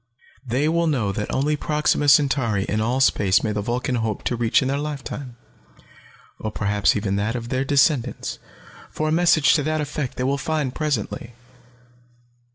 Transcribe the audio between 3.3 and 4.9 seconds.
may the Vulcan hope to reach in their